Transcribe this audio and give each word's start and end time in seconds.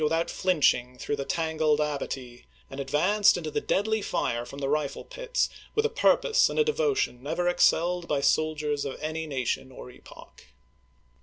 without 0.03 0.31
flinching 0.31 0.97
through 0.97 1.15
the 1.15 1.23
tangled 1.25 1.79
abatis, 1.79 2.41
and 2.71 2.79
advanced 2.79 3.37
into 3.37 3.51
the 3.51 3.61
deadly 3.61 4.01
fire 4.01 4.45
from 4.47 4.57
the 4.57 4.67
rifle 4.67 5.03
pits 5.05 5.47
with 5.75 5.85
a 5.85 5.89
purpose 5.89 6.49
and 6.49 6.57
a 6.57 6.63
devotion 6.65 7.21
never 7.21 7.47
excelled 7.47 8.07
by 8.07 8.19
soldiers 8.19 8.83
of 8.83 8.99
any 8.99 9.27
nation 9.27 9.71
or 9.71 9.91
epoch. 9.91 10.45